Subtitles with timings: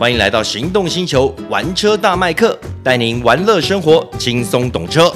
[0.00, 5.12] 欢迎来到行动星球玩车大麦克，带您玩乐生活，轻松懂车。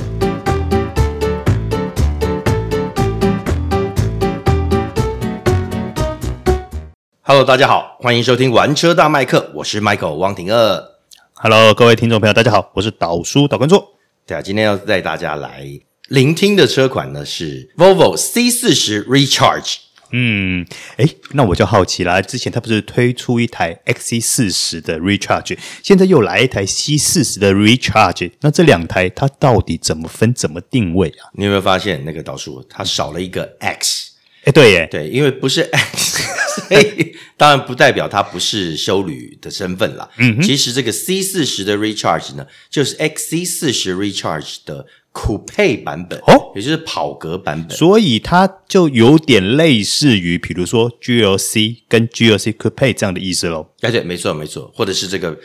[7.23, 10.85] Hello，大家好，欢迎收听玩车大麦克，我是 Michael 汪廷二。
[11.33, 13.83] Hello，各位听众朋友，大家好，我是导叔导观众。
[14.27, 15.67] 对啊，今天要带大家来
[16.09, 19.77] 聆听的车款呢是 Volvo C 四十 Recharge。
[20.17, 20.65] 嗯，
[20.99, 22.23] 诶，那我就好奇啦。
[22.23, 31.27] 之前他不是推出一台 XC40 的 Recharge，现在又来一台 C 四十的 Recharge，那这两台它到底怎么分、怎么定位啊？
[31.33, 34.13] 你有没有发现那个导数它少了一个 X？
[34.45, 36.23] 诶，对耶，对，因为不是 X，
[36.69, 40.09] 所以当然不代表它不是修旅的身份啦。
[40.19, 44.87] 嗯哼，其实这个 C 四十的 Recharge 呢，就是 XC40 Recharge 的。
[45.15, 53.69] 酷配版本哦，也就是跑格版本，所以它就有点类似于，比如说 GLC 跟 GLC Coupe 这样的意思喽。
[53.81, 55.39] 哎，对，没错，没错，或者是这个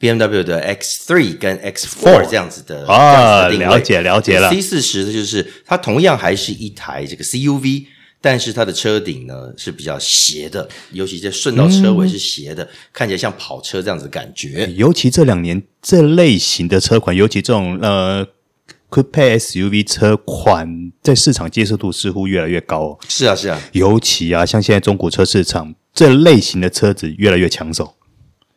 [0.00, 4.50] BMW 的 X3 跟 X4 这样子的啊，了解了解了。
[4.50, 7.84] C40 的就是它同样还是一台这个 CUV，
[8.20, 14.68] 但是它的车顶呢是比较斜的，尤其在顺到车尾是斜的，嗯、看起来像跑车这样子的感觉。
[14.76, 18.26] 尤其这两年这类型的车款，尤其这种呃。
[18.92, 22.98] Coupe SUV 车款在市场接受度似乎越来越高哦。
[23.08, 27.94] 是啊，是啊，尤其啊，像现在中国车市场这类型的车子越来越抢手。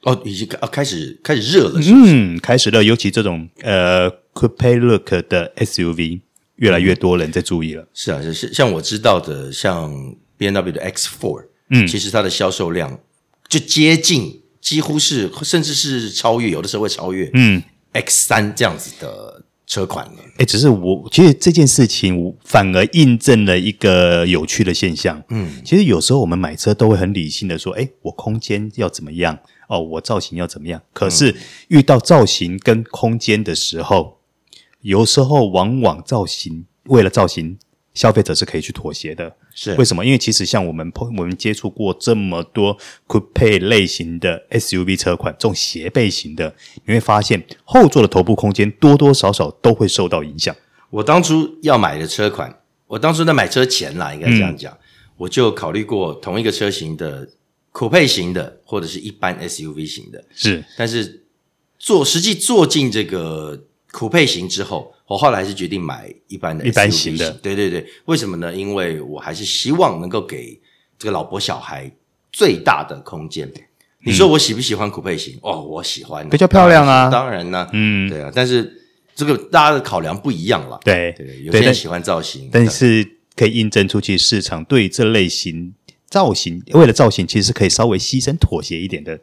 [0.01, 2.11] 哦，已经开始开始热了是不是？
[2.13, 2.83] 嗯，开始热。
[2.83, 6.19] 尤其这种呃 Coupe look 的 SUV，
[6.57, 7.83] 越来越多人在注意了。
[7.83, 9.89] 嗯、是啊，是是像我知道的，像
[10.37, 12.99] BMW 的 X Four，嗯，其实它的销售量
[13.47, 17.63] 就接近，几乎是甚至是超越，有的时候会超越，嗯
[17.93, 19.34] X 三这样子的。
[19.67, 25.23] 车款了，哎，只是我其实这件事情反而印证了一个有趣的现象。
[25.29, 29.39] 嗯，其实有时候我们买车都会很理性的说，哎，我空间要怎么样？
[29.67, 30.81] 哦，我造型要怎么样？
[30.93, 31.35] 可是
[31.69, 34.19] 遇到造型跟空间的时候，
[34.81, 37.57] 有时候往往造型为了造型。
[37.95, 40.05] 消费者是可以去妥协的，是为什么？
[40.05, 42.77] 因为其实像我们我们接触过这么多
[43.07, 46.53] Coupe 类型的 SUV 车款，这种斜背型的，
[46.85, 50.53] 你会发现后座的头部空间多多少少都会受到影响。
[50.89, 54.77] 我当初要买的车款，我当初在买车前啦，应该这样讲，嗯、
[55.15, 57.29] 我就考虑过同一个车型的
[57.71, 61.23] Coupe 型的，或者是一般 SUV 型的，是，但是
[61.79, 64.94] 坐实际坐进这个 Coupe 型之后。
[65.07, 68.53] 我后来还是决定买一般的一般型的，对对对，为什么呢？
[68.53, 70.59] 因为我还是希望能够给
[70.97, 71.91] 这个老婆小孩
[72.31, 73.47] 最大的空间。
[73.47, 73.61] 嗯、
[74.05, 75.37] 你说我喜不喜欢酷配型？
[75.41, 78.31] 哦，我喜欢，比较漂亮啊，当然呢，嗯，对啊。
[78.33, 78.81] 但是
[79.15, 85.75] 这个大家的考量不一样了，对对，有些人喜欢造型，但，是可以印证出去市场对这类型
[86.09, 89.19] 造型，为了造型其实可以稍微牺牲妥协一点的。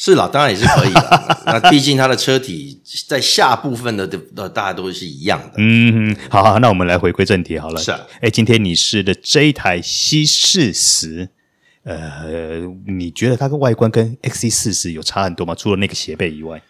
[0.00, 1.42] 是啦，当然也是可以的。
[1.44, 5.54] 那毕竟它的车体在下部分的的大家都是一样的。
[5.56, 7.80] 嗯，好，好，那我们来回归正题好了。
[7.80, 11.28] 是啊，诶，今天你试的这一台 C 四十
[11.82, 15.54] 呃，你觉得它的外观跟 XC40 有差很多吗？
[15.54, 16.62] 除了那个斜背以外，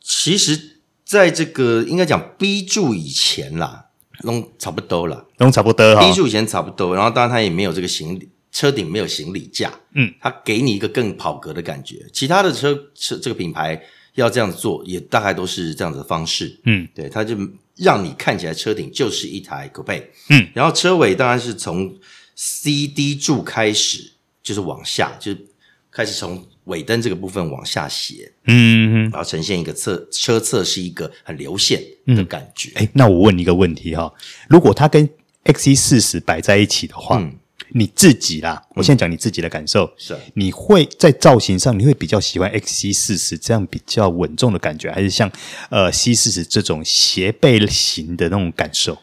[0.00, 3.86] 其实在这个应该讲 B 柱以前啦，
[4.22, 5.96] 弄差不多啦，弄差不多。
[6.00, 8.30] B 柱以前差不多，然后当然它也没有这个行李。
[8.54, 12.06] 车顶没有行李架，嗯，它给你一个更跑格的感觉。
[12.12, 13.82] 其他的车车这个品牌
[14.14, 17.36] 要这样子做，也大概都是这样子的方式，嗯，对，它就
[17.74, 21.98] 让你看起来车顶就是一台 Coupe，嗯，然后车尾当然是从
[22.36, 25.46] C D 柱开始，就是往下，就是
[25.90, 32.70] 开始从尾灯这个部分往下斜，嗯，然后呈现一个侧车侧是一个很流线的感觉。
[32.76, 34.14] 哎、嗯，那我问你一个问题哈，
[34.48, 35.10] 如果它跟
[35.42, 37.34] X C 四十摆在一起的话，嗯
[37.76, 39.92] 你自己啦，我现在讲你自己的感受。
[39.96, 45.28] 是，你会在造型上，你会比较喜欢 XC 四十这样比较稳重的感觉，还是像
[45.70, 48.98] 呃 C 四十这种斜背型的那种感受？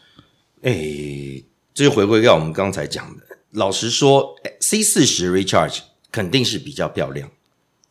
[0.62, 1.44] 诶，
[1.74, 3.22] 这就回归到我们刚才讲的。
[3.50, 5.80] 老实说，C 四十 Recharge
[6.10, 7.30] 肯定是比较漂亮，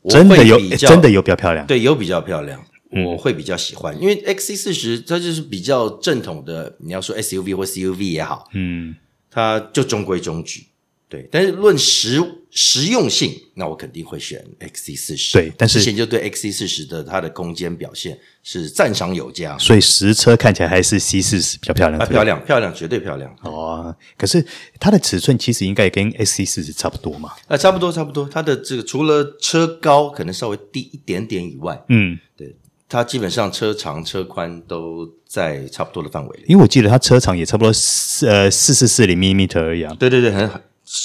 [0.10, 1.68] 真的有，真的有比较漂亮。
[1.68, 2.66] 对，有比较漂亮，
[3.06, 8.96] 我会比较喜欢，因为 XC 四十它就是比较正统的，你要说 SUV 或 CUV 也好，嗯，
[9.30, 10.66] 它就中规中矩。
[11.12, 15.34] 对，但是论实实用性，那我肯定会选 XC 四十。
[15.34, 22.02] 对，但是之前就对 XC 四十的它的空间表现是赞赏有加，所以实车看起来还是 C 四十比较漂亮。
[22.02, 23.30] 啊，漂亮，漂亮，绝对漂亮。
[23.42, 24.46] 哦，可是
[24.80, 27.32] 它的尺寸其实应该也跟 XC 四十差不多嘛？
[27.48, 28.26] 啊，差不多，差不多。
[28.32, 32.56] 它的这个除了车高可能稍微低一点点以外，嗯，对，
[32.88, 36.46] 它基本上车长车宽都在差不多的范围里。
[36.48, 39.94] 因为我记得它车长也差不多四呃四四四零 millimeter 而已啊。
[40.00, 40.50] 对对对，很。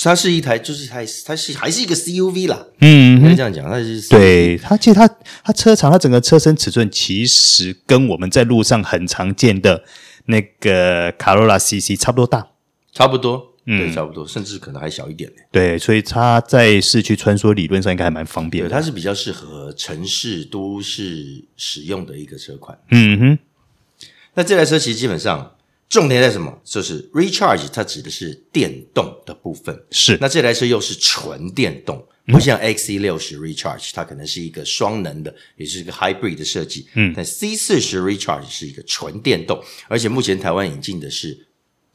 [0.03, 2.67] 它是一台，就是一台，它是还是一个 CUV 啦。
[2.81, 4.11] 嗯，应该这样讲，它是 CUV。
[4.11, 5.09] 对它，其实它
[5.44, 9.85] 它车长，它整个车身尺寸其实跟我们在路上很常见的
[10.27, 12.49] 那个卡罗拉 CC 差不多大，
[12.93, 13.53] 差不多。
[13.69, 15.37] 嗯，对，差不多，甚至可能还小一点呢。
[15.50, 18.71] 对，所以它在市区穿梭理论上应该还蛮方便的。
[18.71, 22.79] 对，它是比较适合城市都市使用的一个车款。
[22.93, 23.38] 嗯哼，
[24.35, 25.56] 那这台车其实基本上
[25.88, 26.61] 重点在什么？
[26.65, 29.79] 就是 recharge，它指的是电动的部分。
[29.91, 36.87] 是，那这台车又是纯电动，不像 XC60 recharge，它可能是一个双能的，也是一个 hybrid 的设计。
[36.94, 41.47] 嗯，但 C 四十 recharge 是一个纯电动，而且目前台湾引进的是。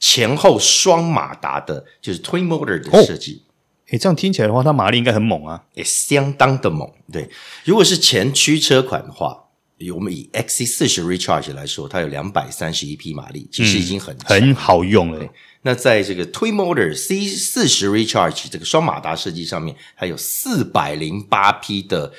[0.03, 3.43] 前后双马达的，就是 Twin Motor 的设计。
[3.89, 6.91] 诶、哦，这样听起来的话，它马力应该很猛啊，也相当的猛。
[7.13, 7.29] 对，
[7.65, 9.40] 如果是前驱车款的话，
[9.89, 15.25] 我们以 XC 四十 Recharge 来说，它有两百三十一匹马力，其实已经很、嗯、很好用了。
[15.61, 22.11] 那在这个 Twin Motor C 四十 Recharge 这个双马达设计上面，它有四百零八匹的，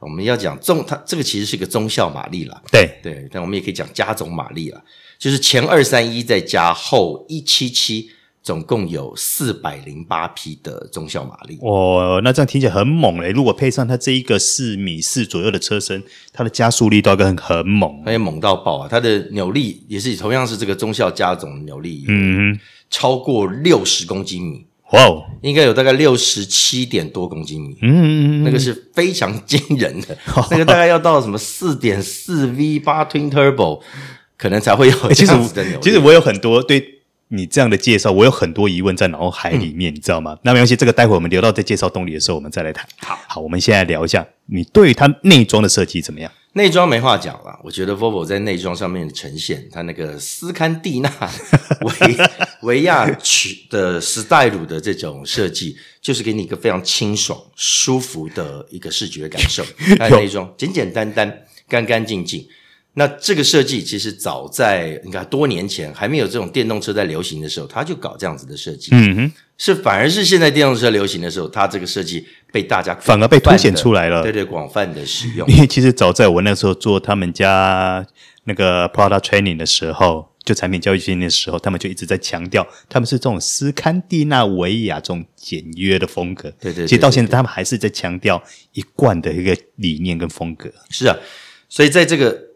[0.00, 2.62] 我们要讲中，它这个其实是一个中效马力了。
[2.70, 4.84] 对对，但我们也可以讲加总马力了。
[5.18, 8.10] 就是前二三一再加后一七七，
[8.42, 11.58] 总共有四百零八匹的中效马力。
[11.60, 13.30] 哦，那这样听起来很猛诶。
[13.30, 16.02] 如果配上它这一个四米四左右的车身，
[16.32, 18.88] 它的加速力都要很很猛，它也猛到爆啊！
[18.90, 22.58] 它的扭力也是同样是这个中效加总扭力，嗯，
[22.90, 24.66] 超过六十公斤米。
[24.92, 27.76] 哇哦，应该有大概六十七点多公斤米。
[27.82, 30.16] 嗯嗯嗯，那个是非常惊人的，
[30.50, 33.80] 那个大概要到什么四点四 V 八 Twin Turbo。
[34.38, 35.82] 可能才会有 这样子的扭力。
[35.82, 36.97] 其实我有很多对
[37.28, 40.38] 你这样的介绍，我有很多疑问在脑海里面，嗯、你知道吗？
[40.42, 42.86] 那没关系，这个待会我们留到在介绍动力的时候，我们再来谈。
[43.00, 46.32] 好，好，我们现在聊一下，你对于它内装的设计怎么样？
[46.54, 51.10] 内装没话讲了，我觉得 Volvo 在内装上面的呈现，它那个斯堪的纳
[51.82, 52.16] 维
[52.62, 59.62] 维亚曲的 style 的这种设计，就是给你一个非常清爽、舒服的一个视觉感受。
[59.98, 62.48] 它的内装简简单单、干干净净。
[62.94, 68.88] 那这个设计其实早在你看多年前还没有这种电动车在流行的时候，他就搞这样子的设计。
[68.90, 74.22] 嗯哼，是反而是现在电动车流行的时候，它这个设计被大家反而被凸显出来了。
[74.24, 75.46] 对对，广泛的使用。
[75.48, 78.04] 因 为其实早在我那时候做他们家
[78.44, 86.50] 那个 product training 的时候，就产品教育训练的时候，他们就一直在强调他们是这种斯堪的纳维亚这种简约的风格。
[86.60, 88.42] 对对，对，对，对，其实到现在他们还是在强调
[88.72, 90.68] 一贯的一个理念跟风格。
[90.90, 91.16] 是啊，
[91.68, 92.47] 所以在这个。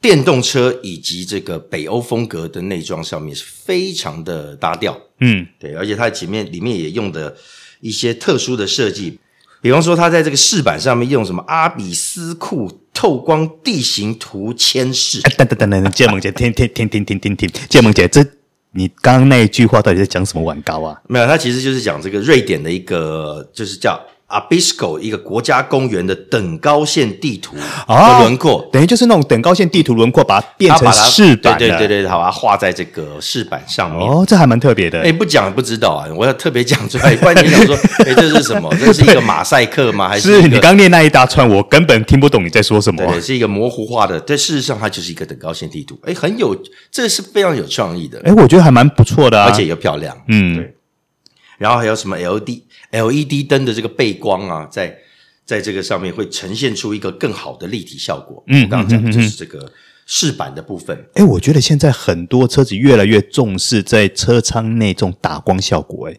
[0.00, 7.36] 电动车以及这个北欧风格的内装上面是非常的搭调，嗯，对，而且它前面里面也用的
[7.80, 9.18] 一些特殊的设计，
[9.60, 15.20] 比方说它在这个饰板上面用什么阿比斯库透光地形图签饰。
[15.36, 18.24] 等等等等，建萌姐，听听听听听听听，建萌姐，这
[18.72, 21.00] 你刚刚那一句话到底在讲什么玩高啊？
[21.08, 24.00] 没有，它其实就是讲这个瑞典的一个，就是叫。
[24.28, 34.06] Abisko 一个国家公园的等高线地图的轮廓，哦，等于就是那种等高线地图轮廓，把它变成饰板，对对对对，好，把它画在这个饰板上面。
[34.06, 35.00] 哦，这还蛮特别的。
[35.00, 38.70] 哎，不讲不知道啊，我要特别讲出来，不然你想说， 哎，这是什么？
[38.78, 40.10] 这是一个马赛克吗？
[40.10, 43.06] 还是，是你刚念那一大串，我根本听不懂你在说什么。
[43.06, 45.98] 对，是一个模糊化的，但事实上它就是一个等高线地图。
[46.04, 46.54] 哎，很有，
[46.90, 48.20] 这是非常有创意的。
[48.26, 50.14] 哎，我觉得还蛮不错的，啊，而且又漂亮。
[50.28, 50.74] 嗯，对。
[51.56, 54.96] 然后还有什么 LED LED 灯的这个背光啊，在
[55.44, 58.42] 在这个上面会呈现出一个更好的立体效果。
[58.48, 59.70] 嗯，我刚刚讲的就是这个
[60.06, 61.06] 饰板的部分。
[61.14, 66.08] 哎，我觉得现在很多车子越来越重视在车舱内这种打光效果。
[66.08, 66.18] 哎，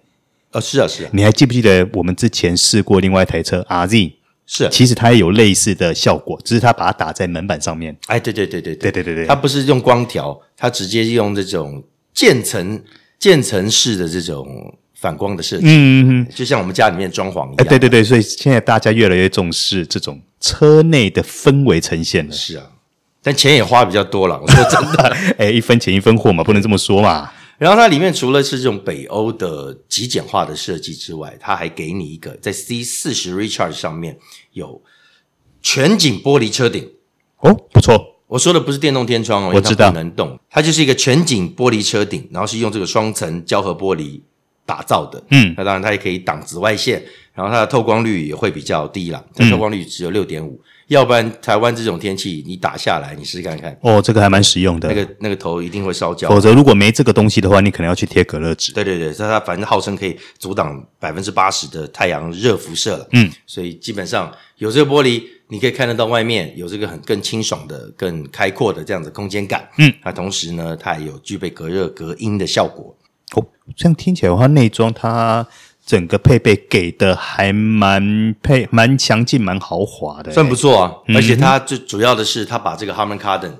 [0.52, 1.10] 啊，是啊，是啊。
[1.14, 4.14] 你还记不记得我们之前试过另外一台车 RZ？
[4.46, 7.96] 是啊，其实它也有类似的效果，只是它把它打在门板上面。
[8.08, 11.84] 哎，对对对对对对对对，它不是用光条，它直接用这种
[12.14, 12.84] 渐层
[13.20, 14.78] 渐层式的这种。
[15.00, 17.68] 反光的设计，嗯嗯，就像我们家里面装潢一样。
[17.68, 22.34] 对对对，所以现在大家越来越重视这种车内的氛围呈现了。
[22.34, 22.66] 是啊，
[23.24, 24.38] 但钱也花比较多了。
[24.42, 27.32] 我说真的， 哎，一分钱一分货嘛，不能这么说嘛。
[27.58, 34.18] 然后它里面除了是这种北欧的极简化的设计之外，它还给你一个在 C 四十 Recharge 上面
[34.52, 34.82] 有
[35.62, 36.90] 全景玻璃车顶。
[37.38, 38.18] 哦，不错。
[38.28, 40.38] 我说的不是电动天窗哦，我知道，能动。
[40.50, 44.22] 它就是一个全景玻璃车顶，然后是用这个双层胶合玻璃。
[44.70, 47.02] 打造的，嗯，那当然它也可以挡紫外线，
[47.34, 58.72] 然后它的透光率也会比较低啦，它透光率只有六点五，要不然台湾这种天气你打下来，你试试看看，哦，这个还蛮实用的，那个那个头一定会烧焦，否则如果没这个东西的话，你可能要去贴隔热纸。
[58.74, 62.98] 对对对，它反正号称可以阻挡百分之八十的太阳热辐射。
[62.98, 72.96] 了，嗯，所以基本上有这个玻璃，你可以看得到外面有这个很更清爽的、更开阔的这样子空间感，嗯，那同时呢，它也有具备隔热隔音的效果。
[73.80, 75.48] 哦，这样听起来的话，内装它
[75.86, 80.94] 整个配备给的还蛮配蛮强劲、蛮豪华的，算不错啊。
[81.08, 83.54] 嗯、而且它最主要的是，它把这个 Harman Kardon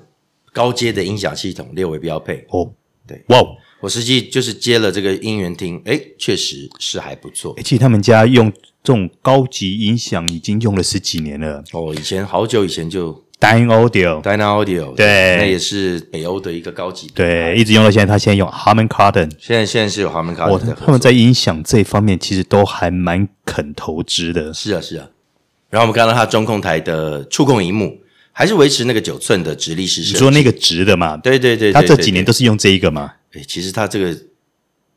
[0.52, 2.46] 高阶的音响系统列为标配。
[2.50, 2.70] 哦，
[3.06, 3.38] 对，哇，
[3.80, 7.54] 我实际就是接了这个音源听，诶，确实是还不错。
[7.64, 11.64] 其实他们家用这种高级音响已经用了十几年了。
[11.72, 13.24] 哦，以前好久以前就。
[13.40, 17.10] Dynaudio，Dynaudio，对，那也是北欧的一个高级。
[17.14, 18.06] 对，一直用到现在。
[18.06, 20.76] 他现在用 Harman Kardon，现在现在是有 Harman Kardon 的。
[20.84, 24.52] 他们在音响这方面其实都还蛮肯投资的。
[24.52, 25.08] 是啊，是啊。
[25.70, 27.98] 然后我们看到它中控台的触控荧幕
[28.32, 30.00] 还是维持那个九寸的直立式。
[30.02, 31.16] 你说那个直的嘛？
[31.16, 33.12] 对对对，它这几年都是用这一个嘛？
[33.32, 34.14] 哎，其实它这个。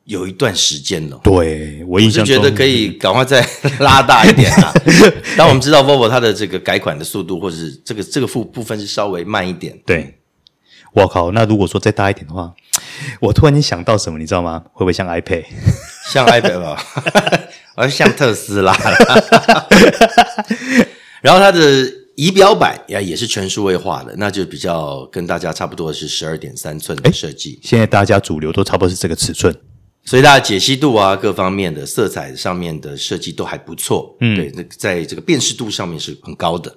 [0.05, 3.45] 有一段时间了，对，我印象中觉得可以赶快再
[3.79, 4.74] 拉大一点啊。
[5.38, 9.79] 当我们知道 Volvo 它的这个改款的速度，或者是这个这个部部分是稍微慢一点。
[9.86, 10.19] 对，
[10.93, 12.53] 我靠，那如果说再大一点的话，
[13.22, 14.62] 我突然间想到什么，你知道吗？
[14.74, 15.45] 会不会像 iPad？
[16.12, 16.86] 像 iPad 吧，
[17.75, 18.75] 而像特斯拉。
[21.22, 21.60] 然后它的
[22.15, 27.57] 仪表板呀也是全数位化的，那就比较跟大家差不多的是十二点三寸的设计。
[27.63, 29.55] 现在大家主流都差不多是这个尺寸。
[30.05, 36.75] 所以它的解析度啊，各方面的色彩上面的设计都还不错，嗯，对，那在这个辨识度上面是很高的。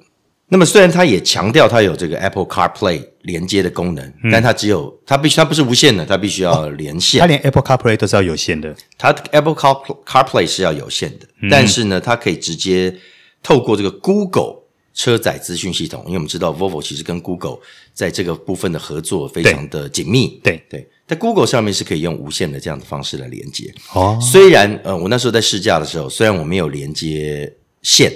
[0.48, 7.20] 那么虽然它也强调它有这个 Apple CarPlay 连接的功能，嗯、但它只有它必须它不是无线的，它必须要连线。
[7.20, 12.94] 哦、它连 Apple CarPlay 都是要有线的，它 Apple Car CarPlay 是要有线的，嗯、但是呢，它可以直接
[13.42, 14.62] 透过这个 Google
[14.94, 17.58] 车载资讯系统，因为我们知道 Volvo 其实跟 Google
[17.92, 20.78] 在这个部分的合作非常的紧密，对对。
[20.78, 23.72] 对在 Google 上面是可以用无线的这样的方式来连接。
[23.94, 28.12] 哦，虽然呃，我那时候在试驾的时候，虽然我没有连接线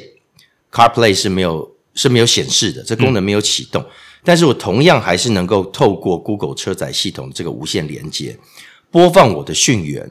[0.73, 3.87] ，CarPlay 是没有是没有显示的，这功能没有启动，嗯、
[4.25, 8.37] 但是我同样还是能够透过 Google 车载系统这个无线连接，
[8.91, 10.11] 播放我的讯源，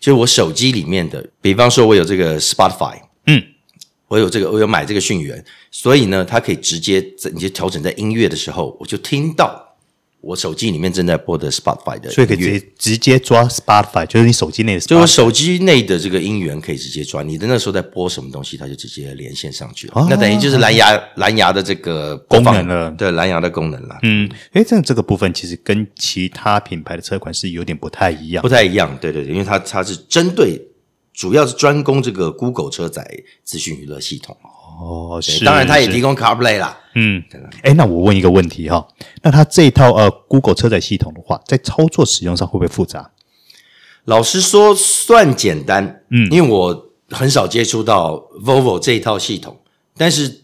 [0.00, 3.40] 就是我手机里面的，比方说我有这个 Spotify，嗯，
[4.08, 9.68] 我有这个我有买这个讯源，所以呢，它可以直接在你就调整在音乐的时候，我就听到。
[10.22, 17.24] 我手机里面正在播的 Spotify 的，所以可以直接直接抓 Spotify，就是你手机内的，就是手机内的这个音源可以直接抓。
[17.24, 19.94] 你的那时候在播什么东西，它就直接连线上去了。
[19.96, 23.98] 哦、那等于就是蓝牙、哦、蓝牙的这个功能了，对蓝牙的功能了。
[24.04, 28.96] 嗯，诶，这样这个部分其实跟其他品牌的车款是有点不太一样，不太一样。
[29.00, 30.60] 对对对，因为它它是针对，
[31.12, 33.04] 主要是专攻这个 Google 车载
[33.42, 34.36] 资讯娱乐系统。
[34.82, 36.78] 哦，是，当然它也提供 CarPlay 啦。
[36.94, 37.22] 嗯，
[37.62, 38.86] 哎，那我问一个问题哈，
[39.22, 43.10] 那它这一套呃 Google 车载系统的话，在操作使用上会不会复杂？
[44.04, 46.02] 老实说，算简单。
[46.10, 49.58] 嗯，因为我很少接触到 Volvo 这一套系统，
[49.96, 50.42] 但是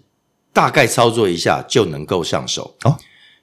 [0.53, 2.97] 大概操作一下就能够上手哦。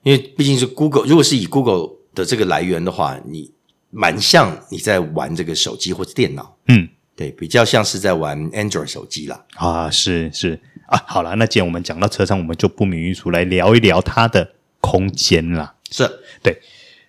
[0.04, 3.52] 因为毕竟是 Google，如果是以 Google 的这个来源的话，你
[3.92, 6.56] 蛮像你在玩这个手机或者电脑。
[6.70, 9.44] 嗯，对，比较像是在玩 Android 手机啦。
[9.56, 10.60] 啊，是是。
[10.88, 15.76] 啊，好了，那既然我们讲到车上，我们就不免于俗来聊一聊它的空间啦。
[15.90, 16.10] 是
[16.44, 16.62] 对，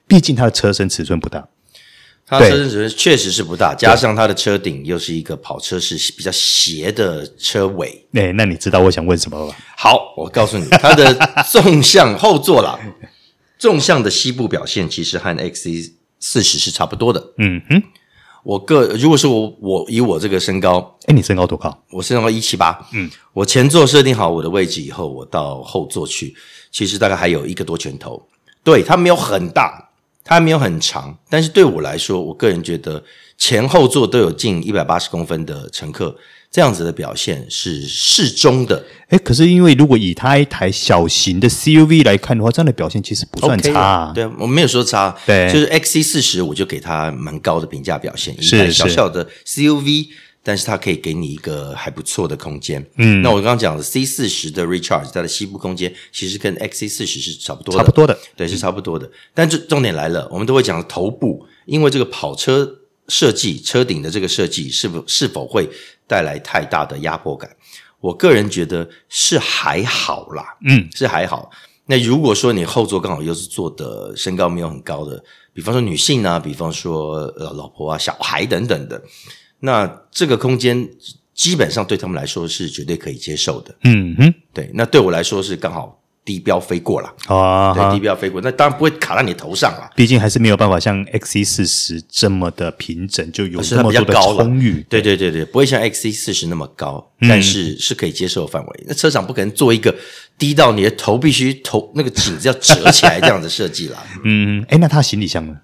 [0.07, 1.49] 毕竟它的车身尺寸不大，
[2.27, 8.07] 它的车身尺寸确实是不大，加上它的车顶又是一个跑车式比较斜的车尾。
[8.15, 9.55] 哎，那你知道我想问什么吗？
[9.77, 11.15] 好，我告诉你，它的
[11.51, 12.79] 纵向 后座啦，
[13.59, 17.33] 纵向的膝部表现其实和 XC 四十是差不多的。
[17.39, 17.83] 嗯哼。
[18.47, 21.77] 我个如果是我我以我这个身高，哎，你身高多高？
[21.91, 22.79] 我身高一七八。
[22.93, 26.33] 嗯，我前座设定好我的位置以后，我到后座去，
[26.71, 28.25] 其实大概还有一个多拳头。
[28.63, 29.91] 对，它没有很大，
[30.23, 33.03] 它没有很长，但是对我来说，我个人觉得
[33.37, 36.17] 前后座都有近一百八十公分的乘客。
[36.57, 44.09] 这样子的表现是适中的，诶，可是因为如果以它一台小型的 CUV 来看的话，这样的表现其实不算差啊。
[44.11, 50.07] Okay, 对，我没有说差，对，就是 XC 四十，我就给它蛮高的评价表现，一台小小的 CUV，
[50.43, 52.83] 但是它可以给你一个还不错的空间。
[52.97, 59.07] 嗯，那我刚刚讲的 C 四十的 Recharge，它的膝部空间其实跟 XC 四十是差不多的，差不多的，对，是差不多的。
[59.35, 62.67] 但这重点来了，我们都会讲头部，因为这个跑车
[63.09, 65.69] 设计，车顶的这个设计是否是否会
[66.07, 67.51] 带来太大的压迫感，
[68.01, 71.51] 我个人觉得是还好啦，嗯，是还好。
[71.87, 75.23] 那如果说你后座刚好又是坐的身高没有很高的，
[75.53, 79.01] 比方说女性啊，比方说呃老婆啊、小孩等等的，
[79.61, 80.89] 那这个空间
[81.33, 83.75] 基本上对他们来说是绝对可以接受的。
[83.85, 84.71] 嗯哼，对。
[84.75, 86.03] 那对我来说是刚好。
[86.27, 89.89] 低标飞过了啊，对，低标飞过，那当然不会卡在你头上了。
[89.95, 94.85] 毕竟还是没有办法像 XC 四十这么的平整，就有这么多的充裕。
[94.89, 98.85] 对对对对，不会像 XC 四十那么高，嗯、但是是可以接受的范围。
[98.89, 99.95] 那车厂不可能做一个
[100.37, 104.05] 低到你的头必须头那个颈子要折起来这样的设计啦。
[104.25, 105.55] 嗯，哎，那它行李箱呢？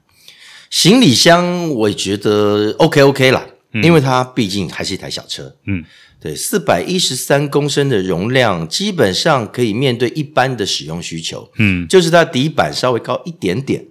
[0.70, 3.44] 行李箱我也觉得 OK OK 啦。
[3.72, 5.54] 嗯、因为它毕竟还是一台小车。
[5.66, 5.84] 嗯，
[6.20, 11.50] 对，四百一十三公升的容量，基本上可以面对一般的使用需求。
[11.56, 13.84] 嗯，就是它底板稍微高一点点。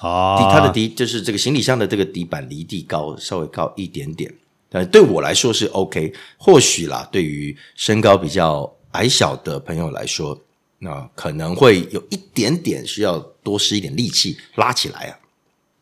[0.00, 4.32] 哦，它的底就是这个行李箱的这个底板离地高稍微高一点点。
[4.70, 10.40] 但，对我来说是 OK，或许啦，对于身高比较矮小的朋友来说，
[10.78, 15.18] 那可能会有一点点需要多施一点力气拉起来啊。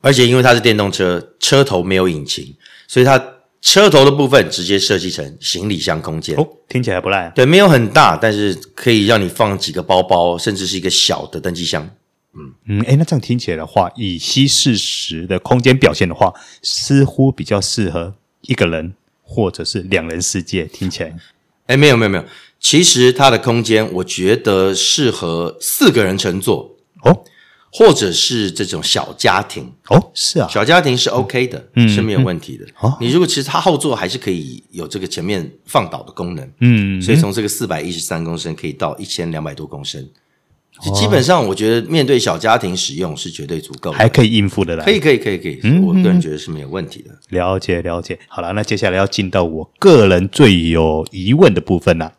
[0.00, 2.54] 而且因为它是电动车，车头没有引擎，
[2.88, 3.24] 所以它
[3.62, 6.36] 车头的部分直接设计成行李箱空间。
[6.36, 7.30] 哦，听起来不赖。
[7.36, 11.88] 对，没有很大，但是可以让你放几个包包，甚至是一个小的登机箱。
[12.34, 18.14] 嗯嗯，哎，那这样听起来的话，以吸四十的空间表现的话，似乎比较适合。
[18.42, 21.14] 一个人或者是两人世界，听起来，
[21.66, 22.24] 哎，没有没有没有，
[22.60, 27.24] 其实它的空间，我觉得适合四个人乘坐哦，
[27.72, 32.64] 或者是这种小家庭哦，是啊，小家庭是 OK 的，嗯，是没有问题的。
[32.80, 40.08] 哦，你如果其实它后座还是可以有这个前面放倒的功能，嗯，所以从这个四百一十三公升可以到一千两百多公升。
[40.94, 44.84] 基本上，我觉得面对小家庭使用是绝对足够的，还可以应付的来。
[44.84, 45.78] 可以，可以，可以，可以。
[45.80, 47.10] 我个人觉得是没有问题的。
[47.30, 48.16] 了解，了解。
[48.28, 52.12] 好了，那接下来要进到我个人最有疑问的部分了，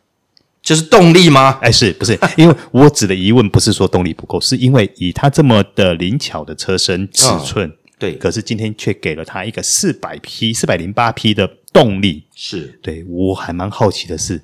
[0.69, 1.57] 就是动力吗？
[1.63, 2.15] 哎，是不是？
[2.37, 14.43] 因为我指的疑问不是说动力不够，是因为以它这么的灵巧的车身尺寸，对，可是今天却给了它一个四百匹、四百零八匹的动力，是对我还蛮好奇的是。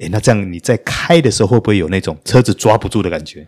[0.00, 3.46] 哎，那这样你在开的时候会不会有那种车子抓不住的感觉？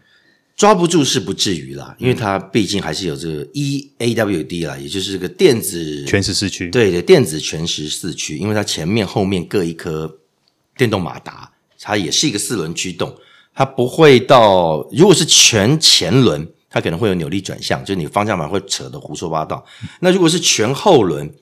[0.55, 6.71] 抓不住是不至于啦，因为它毕竟还是有这个 EAWD 啦，也就是这个电子全时四驱。
[6.71, 10.21] 对对，电子全时四驱，因为它前面后面各一颗
[10.77, 13.15] 电动马达，它也是一个四轮驱动，
[13.55, 19.65] 它不会到，如果是全前轮，它可能会有扭力转向，就是你方向盘会扯得胡说八道。
[20.01, 21.33] 那如果是全后轮，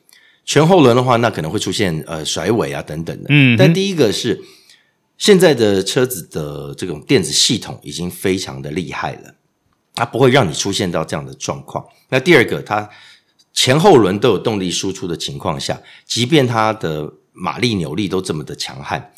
[0.44, 3.26] 全后轮的话，那可能会出现呃甩尾啊等等的。
[3.30, 4.42] 嗯，但第一个是。
[5.16, 9.36] 现在的车子的这种电子系统已经非常的厉害了，
[9.94, 11.84] 它不会让你出现到这样的状况。
[12.08, 12.90] 那第二个，它
[13.52, 19.13] 前后轮都有动力输出的情况下，即便它的马力扭力都这么的强悍，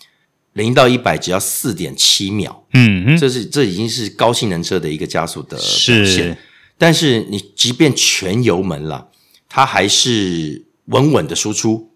[0.57, 6.05] 零到一百只要四点七秒，嗯嗯，这是这已经是高性能车的一个加速的表现。
[6.05, 6.37] 是，
[6.77, 9.09] 但是你即便全油门了，
[9.49, 11.92] 它还是稳稳的输出。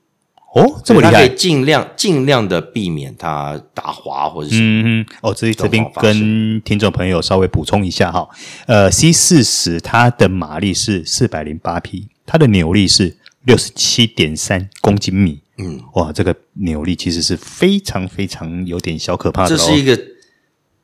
[0.52, 1.28] 哦，这么厉害！
[1.28, 8.28] 可以尽量尽量的避免它打滑或者是嗯嗯哦，这这边跟听众朋友稍微补充一下哈，
[8.66, 15.40] 呃，C 四十它的马力是四百零八匹，它的扭力是六十七点三公斤米。
[15.60, 19.48] 嗯，哇，这个扭力其实是非常非常有点小可怕的。
[19.48, 19.96] 这是一个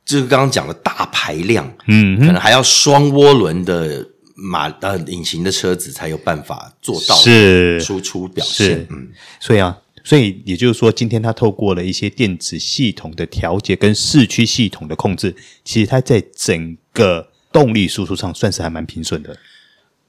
[0.05, 4.07] 就是刚刚讲的大排量，嗯，可能还要双涡轮的。
[4.39, 9.07] 马呃，引擎的车子才有办法做到是输出表现，嗯，
[9.39, 19.35] 所以啊，所以也就是说，今天它透过了一些电子系统的调节跟四驱系统的控制，其实它在整个动力输出上算是还蛮平顺的。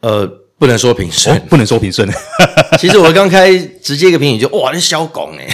[0.01, 2.09] 呃，不能说平顺，哦，不能说平顺。
[2.79, 5.47] 其实我刚开直接一个评语就哇，那小拱哎，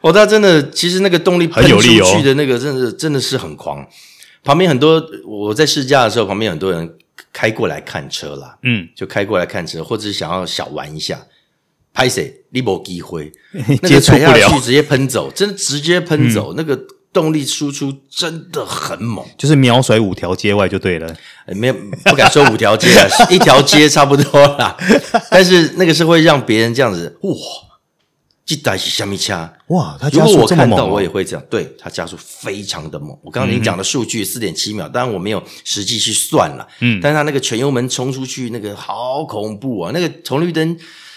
[0.00, 3.86] 我 他真的，其实那个动力喷出去的那个，真的真的是很狂。
[4.44, 6.94] 旁边很多，我在试驾的时候，旁边很多人
[7.32, 11.18] 开过来看车啦，嗯，就开过来看车，或者是想要小玩一下，
[11.92, 12.42] 拍谁？
[12.50, 13.30] 你没机会，
[13.84, 16.78] 接触不了，直接喷走，真的直接喷走，嗯、那个
[17.18, 21.16] 动力输出真的很猛，就是秒甩五条街外就对了，
[21.48, 24.76] 没有不敢说五条街啊， 一条街差不多啦，
[25.28, 27.32] 但是那个是会让别人这样子哇。
[28.46, 29.34] 这台是什么车？
[29.66, 31.44] 哇，他如果我看到我也会这样。
[31.50, 33.10] 对，他加速非常的猛。
[33.22, 36.66] 我刚刚您讲的数据四点七秒，当然我没有实际去算了。
[36.80, 39.90] 嗯，但是他那个全油门冲出去，那个好恐怖啊！
[39.92, 40.74] 那个红绿灯，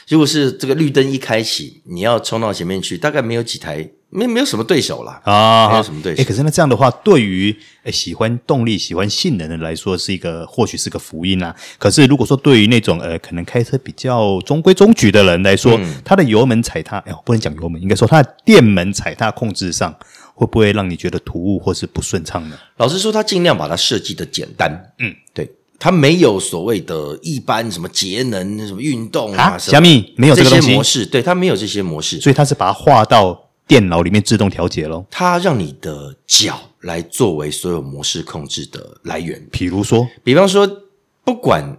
[0.10, 3.90] 如果是这个绿灯一开启，你要冲到前面去，大概没有几台。
[4.14, 6.22] 没没有什么对手了啊，没有什么对手。
[6.22, 11.56] 哎，可是那这样的话，对于诶喜欢动力、喜欢性能的来说，是一个或许是个福音啊。
[11.78, 19.96] 可是如果说对于那种呃可能开车比较中规中矩的人来说，嗯、它的油门踩踏，哎，不能讲油门，应该说它的电门踩踏控制上，
[20.36, 22.58] 会不会让你觉得突兀或是不顺畅呢？
[22.78, 24.92] 老实说，他尽量把它设计的简单。
[25.00, 33.48] 嗯，对，它没有所谓的一般什么节能、什么运动啊，小米没有这，这些模式，对，它没有这些模式，所以它是把它划到。
[33.68, 39.48] 电脑里面自动调节咯，它让你的脚来作为所有模式控制的来源。
[39.52, 40.68] 比如说，比方说，
[41.24, 41.78] 不管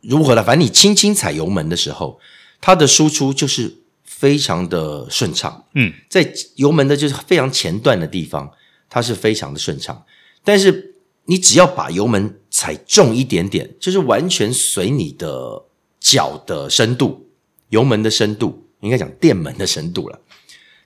[0.00, 2.18] 如何了，反正你轻轻踩油门的时候，
[2.60, 5.64] 它的输出就是非常的顺畅。
[5.74, 8.50] 嗯，在油门的就是非常前段的地方，
[8.88, 10.04] 它是非常的顺畅。
[10.42, 10.94] 但是
[11.26, 15.64] 你只要把油门踩重一点点，就是完全随你的
[16.00, 17.26] 脚的深度。
[17.68, 20.18] 油门的深度，应该讲电门的深度了，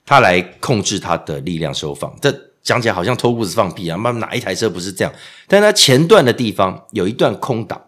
[0.05, 2.13] 它来控制它的力量收放。
[2.21, 3.99] 这讲起来好像脱裤子放屁啊！
[4.03, 5.13] 那哪一台车不是这样？
[5.47, 7.81] 但它前段的地方有一段空档，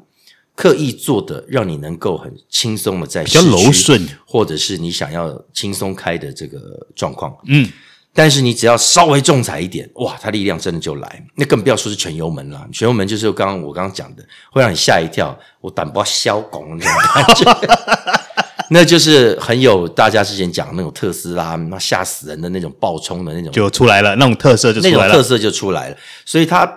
[0.56, 7.70] 刻意做的让你能够很轻松的在比较柔顺，或者是你想要轻松开的这个状况，嗯。
[8.18, 11.26] 但是你只要稍微重踩一点，哇，它力量真的就来。
[11.36, 18.16] 那更不要说是全油门了，全油门就是刚刚我刚刚讲的，会让你吓一跳，我胆包削拱那种感觉。
[18.70, 25.98] 那就是很有大家之前讲的那种特斯拉，那吓死人的那种爆冲的那种就出来了，那种特色就出来了，那种特色就出来了。
[26.26, 26.68] 所以它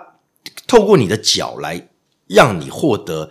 [0.67, 1.87] 透过你的脚来
[2.27, 3.29] 让你获得。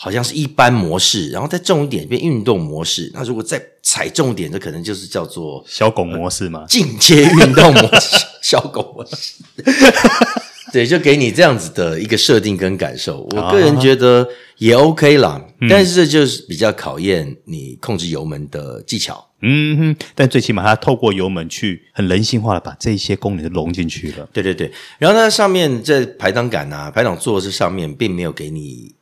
[0.00, 3.10] 好像是一般模式，然后再重一点变运动模式。
[3.12, 6.64] 那如果再踩重一点，这可能就是叫做小狗模式吗？
[6.68, 9.34] 进阶运动模式，小狗模式。
[10.72, 13.28] 对，就给你这样子的一个设定跟感受。
[13.32, 14.28] 我个人觉得
[14.58, 19.28] 也 OK 啦，啊、但是这就是比较考验你控制油门的技巧。
[19.40, 24.28] 嗯哼，但最起码它透过油门去很人性化的把这些功能都融进去了。
[24.32, 28.94] 对对对，然后它上面这排档杆啊，排档座是上面并没有给你。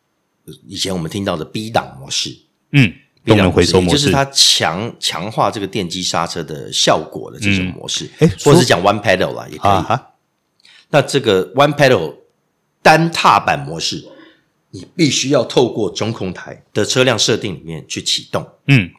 [0.69, 2.31] 以前我们听到的 B 档模式，
[2.71, 2.93] 嗯，
[3.25, 9.71] 动能回收模式，就是它强强化这个电机刹车的效果的这种模式，哎、嗯，或者是讲 One Pedal 啦，也可以。
[9.73, 10.07] 啊、
[10.97, 12.15] 那这个 One Pedal
[12.81, 14.03] 单踏板模式，
[14.71, 18.91] 你必须要透过中控台的车辆设定里面去启动，嗯，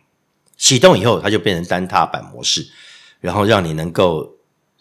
[0.56, 2.68] 启动以后它就变成单踏板模式，
[3.20, 4.36] 然后让你能够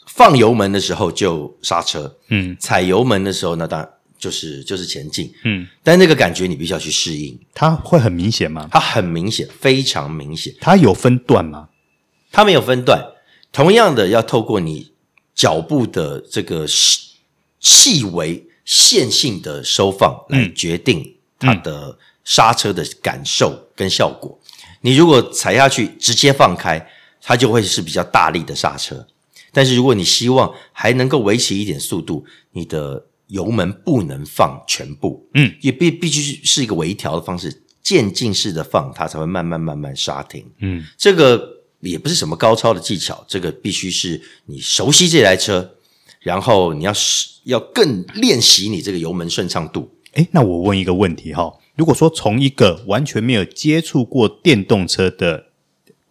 [0.07, 3.91] 放油门的时候就刹车，嗯，踩油门的时候那当然。
[4.19, 7.39] 就是就是前进，嗯，但那个感觉你必须要去适应。
[7.53, 8.67] 它会很明显吗？
[8.73, 10.55] 它很明显，非常明显。
[10.59, 11.69] 它有分段吗？
[12.33, 12.99] 它没有分段。
[13.53, 14.91] 同样的，要透过你
[15.35, 16.67] 脚步的这个
[17.61, 24.39] 细细微线性的收放来决定它的刹车的感受跟效果。
[24.43, 26.85] 嗯，你如果踩下去直接放开，
[27.23, 29.07] 它就会是比较大力的刹车。
[29.53, 45.76] 但是如果你希望还能够维持一点速度，你的油门不能放全部，嗯，也必必须是一个微调的方式，渐进式的放，它才会慢慢慢慢刹停，嗯，这个也不是什么高超的技巧，这个必须是你熟悉这台车，
[46.27, 46.93] 然后你要
[47.45, 49.89] 要更练习你这个油门顺畅度。
[50.15, 55.47] 诶，那我问一个问题哈，如果说从一个完全没有接触过电动车的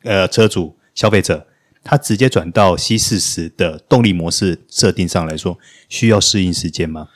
[0.04, 1.48] 呃车主消费者。
[1.88, 7.10] 他直接转到 C 四十的动力模式设定上来说，需要适应时间吗？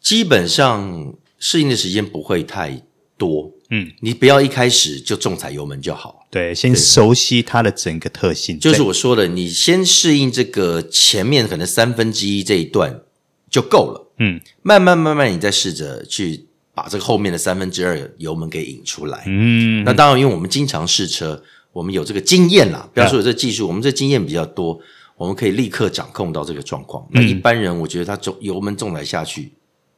[0.00, 2.80] 基本上适应的时间不会太
[3.18, 3.52] 多。
[3.70, 6.26] 嗯，你不要一开始就重踩油门就好。
[6.30, 8.58] 对，先熟悉它的整个特性。
[8.58, 13.00] 就是我说的，你先适应这个前面可能三分之一这一段
[13.50, 14.12] 就够了。
[14.18, 19.24] 嗯，慢慢慢慢，你再试着去把这个后面的三分之二油门给引出来。
[19.26, 21.42] 嗯，那当然，因为我们经常试车。
[21.74, 24.78] 我们有这个经验啦，不要说有这个技术，我们这经验比较多，
[25.16, 27.04] 我们可以立刻掌控到这个状况。
[27.10, 29.50] 那一般人，我觉得他重油门重来下去，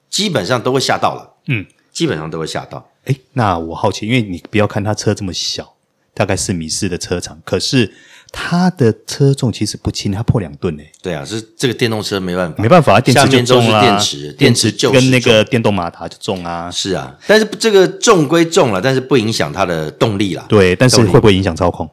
[0.09, 1.37] 基本上都会吓到了。
[1.48, 2.88] 嗯，基本上都会吓到。
[3.07, 5.75] 哎，那我好奇，因为你不要看它车这么小，
[6.14, 7.95] 大概四米四的车长，可是。
[8.33, 10.92] 它的车重其实不轻，它破两吨诶。
[11.01, 13.81] 对啊，是这个电动车没办法，没办法，电池就重啦。
[13.81, 16.69] 电池，电池就跟那个电动马达就重啊。
[16.69, 20.45] 是啊，但是这个重归重了，但是不影响它的动力啦。
[20.49, 21.88] 对，但是会不会影响操控？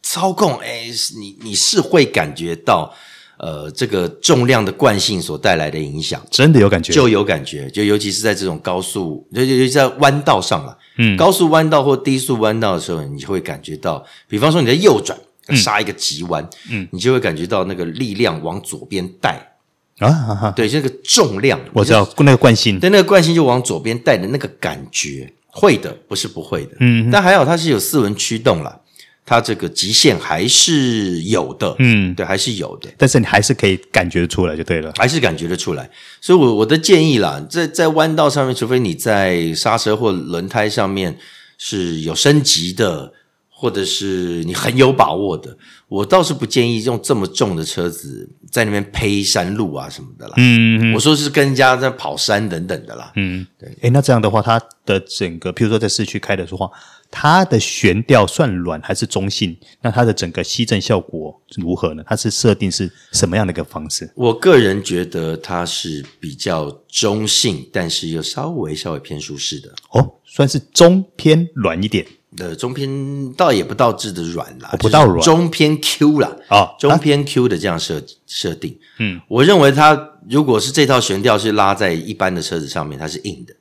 [0.00, 0.86] 操控，哎，
[1.18, 2.94] 你你是会感觉到，
[3.42, 15.18] 呃，这个重量的惯性所带来的影响，真的有感觉，就有感觉，就尤其是在这种高速，尤其是在弯道上了，嗯，高速弯道或低速弯道的时候，你就会感觉到，比方说你在右转。
[15.56, 19.56] 刹一个急弯，嗯，你就会感觉到那个力量往左边带。
[19.98, 28.80] 啊，哈哈，对，这个重量，我知道那个惯性，对，那个惯性就往左边带的那个感觉，会的，不是不会的，嗯，但还好它是有四轮驱动了，
[29.24, 35.88] 它这个极限还是有的，嗯，对，还是有的，但是你还是可以感觉出来就对了，还是感觉得出来，
[36.20, 41.16] 所以我我的建议啦，在在弯道上面，除非你在刹车或轮胎上面
[41.58, 43.12] 是有升级的。
[43.54, 45.56] 或者是你很有把握的，
[45.86, 50.34] 我倒是不建议用这么重的车子在那边呸山路啊什么的啦。
[50.36, 53.12] 嗯，嗯，我说是跟人家在跑山等等的啦。
[53.14, 53.72] 嗯，对。
[53.82, 56.68] 诶，那这样的话，它的整个，譬如说在市区开的时候，
[57.12, 59.56] 它的悬吊算软还是中性？
[59.82, 62.02] 那它的整个吸震效果如何呢？
[62.04, 64.10] 它是设定是什么样的一个方式？
[64.16, 69.68] 我个人觉得它是比较中性，但是又稍微稍微偏舒适的。
[69.90, 72.04] 哦，算是中偏软一点。
[72.34, 83.54] 的中偏倒也不到质的软啦，哦、不到软，中偏 Q 啦，哦，中偏 Q 的这样设设定，嗯，我认为它如果是这套悬吊是拉在一般的车子上面，它是硬的，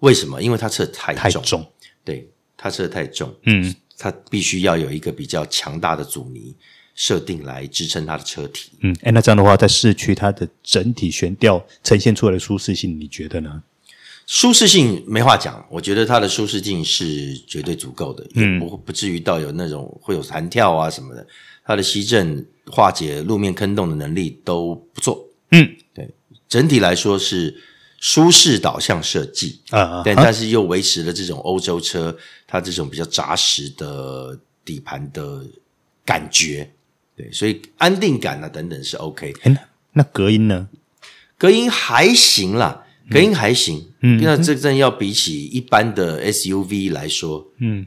[0.00, 0.42] 为什么？
[0.42, 1.66] 因为它车太重，太重，
[2.04, 2.28] 对，
[2.58, 6.54] 它车太重，嗯，它必须要有一个比较强大的阻尼
[6.94, 8.72] 设定来支撑它的车体。
[8.80, 13.62] 嗯，哎，那这样的话，在市区它的整体悬吊呈现出来的舒适性，你觉得呢？
[14.26, 21.26] 舒适性没话讲，我觉得它的舒适性是绝对足够的，嗯，不不至于到有那种会有弹跳啊什么的。
[21.64, 26.08] 它的吸震化解路面坑洞的能力都不错，嗯，对，
[26.48, 27.54] 整体来说是
[27.98, 35.44] 舒适导向设计啊，但但是又维持了这种欧洲车它这种比较扎实的底盘的
[36.04, 36.70] 感觉，
[37.16, 39.34] 对，所以安定感啊等等是 OK。
[39.44, 39.56] 那
[39.92, 40.68] 那隔音呢？
[41.36, 42.84] 隔音还行啦。
[43.10, 47.86] 隔音还行，嗯，那这阵要比起一般的 SUV 来说，嗯，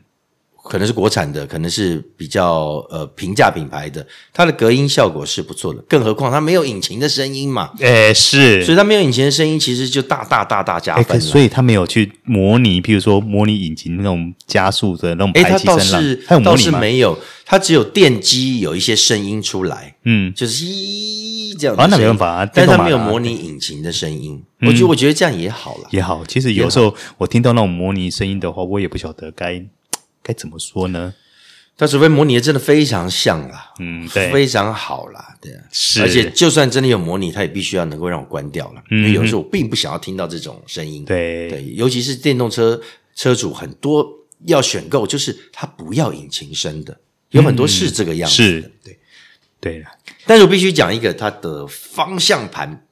[0.63, 5.81] 可能是国产的，可能是比较呃平价品牌的，它的隔音效果是不错的。
[5.87, 11.19] 更何况它没有引擎的声音嘛，诶，是，所以它没有引擎的声音，其实就大大大大加分。
[11.19, 21.11] 所以它没有去模拟，譬如说模拟引擎那种加速的那种排气声浪，诶，它倒是，倒是没有，它只有电机有一些声音出来，嗯，就是咦。
[21.59, 24.41] 这样啊，那没办法啊，但是它没有模拟引擎的声音。
[24.61, 26.23] 嗯、我觉得，我觉得这样也好了，也好。
[26.25, 29.61] 其实有时候我听到那种模拟声音的话，我也不晓得该
[30.23, 31.13] 该怎么说呢。
[31.77, 36.01] 它除非模拟的真的非常像啦，嗯，对，非常好啦，对啊，是。
[36.01, 41.03] 而且就算真的有模拟，它也必须要能够让我关掉了，嗯、因为有时候我并不想要听到这种声音。
[41.05, 42.79] 对对，尤其是电动车
[43.15, 44.07] 车主很多
[44.45, 46.99] 要选购，就是他不要引擎声的，
[47.31, 48.97] 有很多是这个样子的，对。
[49.59, 49.85] 对了，
[50.25, 52.83] 但是我必须讲一个，它的方向盘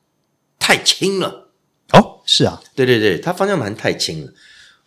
[0.60, 1.50] 太轻了。
[1.94, 4.32] 哦，是啊，对对对，它方向盘太轻了。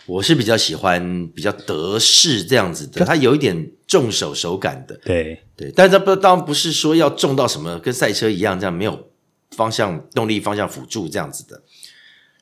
[0.07, 4.99] 我是比较喜欢比较德式这样子的，它有一点重手手感的。
[5.05, 9.09] 对对，但是它不当然不是说要重到什么跟赛车一样这样没有
[9.51, 11.63] 方向动力、方向辅助这样子的。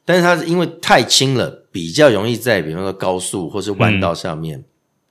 [0.05, 4.59] 但是它因为太轻了，比较容易在比方说高速或是弯道上面。
[4.59, 4.64] 嗯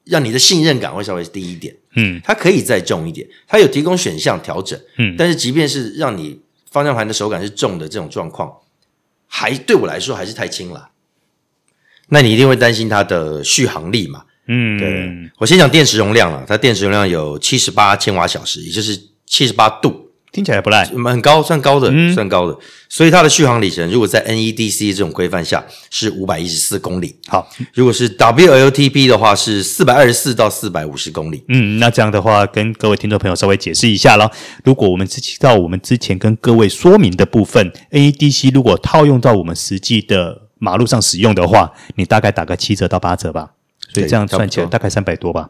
[0.05, 6.39] 让你的信任感会稍微低一点，嗯，它可以再重一点，它有提供选项调整，嗯，但是即便是让你
[6.71, 8.51] 方向盘的手感是重的这种状况，
[9.27, 10.89] 还对我来说还是太轻了。
[12.09, 14.23] 那你一定会担心它的续航力嘛？
[14.47, 20.07] 嗯，对，我先讲电池容量了，它电池容量有七十八千瓦小时，也就是七十八度。
[20.31, 22.55] 听起来不赖，很高，算高的，嗯、算高的。
[22.87, 27.15] 所以它的续航里程，如果在 NEDC 这种规范下，是五百一十四公里。
[27.27, 31.43] 好，如果是 WLTP 的话，是四百二十四到四百五十公里。
[31.47, 34.31] 嗯，那这样的话，跟各位听众朋友稍微解释一下咯。
[34.63, 43.53] 如果我们知道我们之前跟各位说明的部分，NEDC 如果套用到我们实际的马路上使用的话，你大概打个七折到八折吧。
[43.91, 45.49] 所以这样算起来大概三百多吧。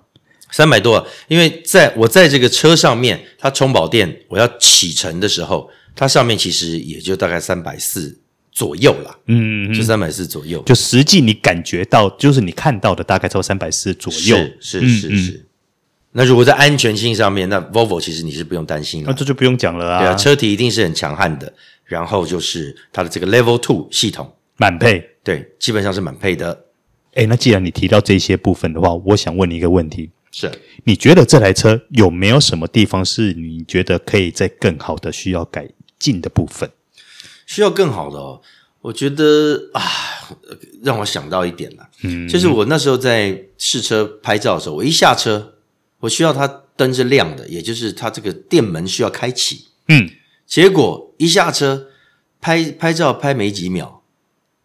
[0.51, 8.17] 三百多，因为在我在这个车上面，它充饱电，我要启程的时候，它上面其实也就大概三百四
[8.51, 9.15] 左右啦。
[9.27, 14.37] 嗯，就三百四左右，就实际你感觉到，就是你看到的大概超三百四左右。
[14.59, 15.31] 是是是是。
[15.33, 15.45] 嗯、
[16.13, 19.09] 那如果在安全性上面，那 Volvo 其实你是不用担心的。
[19.09, 19.99] 那这就不用讲了啊。
[19.99, 21.53] 对啊，车体一定是很强悍的，
[21.85, 26.65] 然后就是它的这个 Level Two 系统满配，对，基本上是满配的。
[27.13, 30.11] 哎，那既然你提到这些部分的话，我想问你一个问题。
[30.31, 30.51] 是，
[30.83, 35.67] 你觉得这台车有没有什么地方是你觉得可以在更好的需要改
[35.97, 36.69] 进的部分？
[37.47, 38.41] 需要更好的哦，
[38.81, 39.81] 我觉得啊，
[40.83, 45.55] 让我想到一点了，嗯，就是我那时候在试车拍照的时候，我一下车，
[46.01, 50.11] 我需要它灯是亮的，也就是它这个电门需要开启，嗯，
[50.45, 51.87] 结果一下车
[52.39, 53.98] 拍拍照拍没几秒，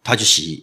[0.05, 0.61] 它就熄，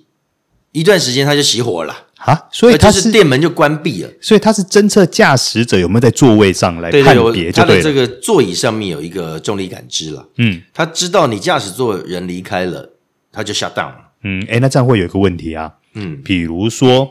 [0.70, 2.06] 一段时间他就熄火了。
[2.22, 12.92] 啊，所以它是，是电门就关闭了，所以它是侦测驾驶者有没有在座位上来判别，对，它的这个座椅上面有一个重力感知了，嗯，他知道你驾驶座人离开了，
[13.32, 17.10] 他就 shut down 了，嗯，哎，那这样会有一个问题啊，嗯，比如说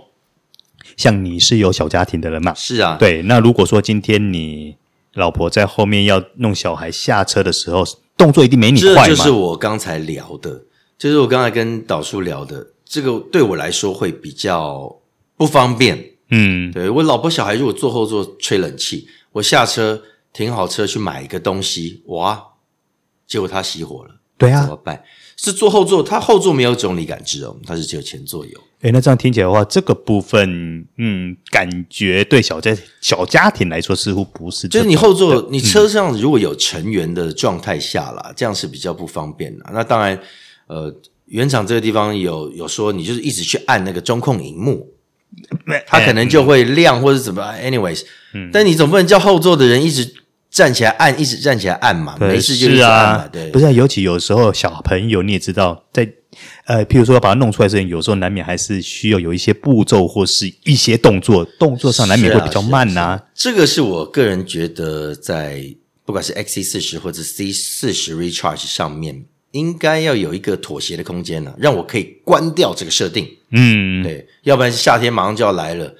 [0.95, 4.77] 像你是有小家庭的人嘛，是啊，对，那如果说今天你
[5.15, 7.83] 老婆在后面要弄小孩下车的时候，
[8.15, 10.61] 动作一定没你快嘛，这就是我刚才聊的，
[11.01, 14.95] 就是我刚才跟导叔聊的，这个对我来说会比较。
[15.35, 15.97] 不方便，
[16.29, 19.99] 嗯，对，我老婆小孩如果坐后座吹冷气，我下车
[20.31, 22.39] 停好车去买一个东西，哇，
[23.25, 25.03] 结果它熄火了，对啊，怎么办？
[25.35, 28.61] 是坐后座，它后座没有总力感知哦，它是只有前座有。
[28.81, 39.65] 诶，那这样听起来的话，这个部分，嗯，感觉对小家小家庭来说似乎不是，就是你后座你车上如果有成员的状态下啦，嗯，这样是比较不方便的。
[39.73, 40.21] 那当然，
[40.71, 44.87] 呃，原厂这个地方有有说，你就是一直去按那个中控荧幕。
[45.85, 48.01] 它可能就会亮或者怎么，anyways，
[48.33, 50.13] 嗯，但你总不能叫后座的人一直
[50.49, 56.09] 站起来按，一直站起来按嘛，没事就一直按嘛，对，不是，尤其有时候小朋友你也知道，在
[56.65, 63.23] 呃，譬如说要把它弄出来之前，有时候难免还是需要有一些步骤或是一些动作，动作上难免会比较慢呐、啊啊啊。
[63.33, 65.63] 这个是我个人觉得，在
[66.05, 73.27] 不管是 XC 四十或者 C 四十 Recharge 上面，应该要有一个妥协的空间呢、啊，让我可以关掉这个设定。
[73.51, 75.93] 嗯，对，要不然夏天马上就要来了，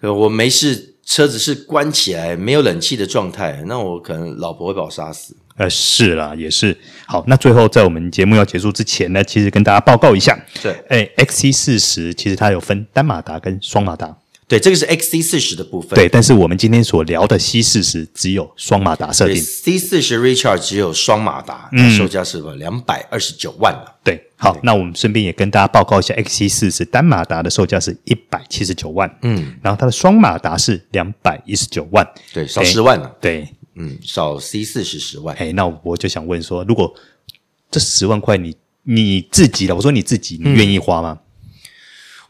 [0.00, 5.36] 我没事，车子是关起来没有冷气的状态，那我可能老婆会把我杀死。
[5.56, 6.76] 呃，是啦，也是。
[7.06, 14.16] 好，那最后在我们节目要结束之前呢，其实跟大家报告一下，对，哎，XC 四十其实它有分单马达跟双马达，
[14.48, 16.08] 对，这个是 XC 四十的部分，对。
[16.08, 23.74] 但是我们今天所聊的 C 四十只有双马达设定，C 四十 Recharge 只有双马达，嗯，售价是两百二十九万。
[24.04, 33.48] 对，好，那我们顺便也跟大家报告一下，XC 四十单马达的售价是一百七十九万，嗯，然后它的双马达是两百一十九万，对，少十万了，对。
[33.74, 35.34] 嗯，少 C 四十十万。
[35.38, 36.92] 哎，那我就想问说，如果
[37.70, 41.18] 这十万块你你自己的，我说你自己，你愿意花吗？
[41.18, 41.24] 嗯、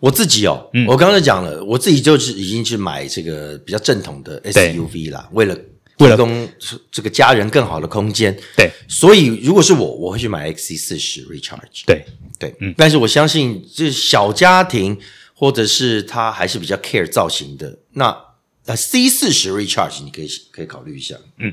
[0.03, 5.57] 我自己哦，嗯、我刚才讲了，我自己就是已经去买这个比较正统的 SUV 啦，为了
[5.97, 6.49] 提供
[6.91, 8.37] 这个家人更好的空间。
[8.57, 11.85] 对，所以如果是我，我会去买 XC 四十 Recharge。
[11.87, 12.05] 对
[12.37, 14.99] 对，嗯，但是我相信，就是小家庭
[15.35, 18.17] 或者是他还是比较 care 造型的那。
[18.65, 21.17] 那 C 四十 Recharge 你可以可以考虑一下。
[21.39, 21.53] 嗯，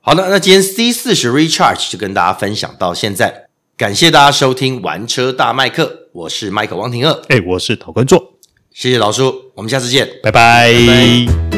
[0.00, 3.47] 好的，那今天 C 四十 Recharge 就跟大家分享到现在，
[3.78, 8.34] 感谢大家收听玩车大麦克，我是麦克王廷二，哎，我是陶根座，
[8.72, 10.72] 谢谢老叔，我们下次见，拜拜。
[10.72, 10.86] 拜
[11.52, 11.57] 拜。